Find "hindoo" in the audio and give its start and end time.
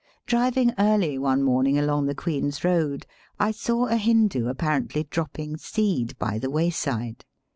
3.97-4.47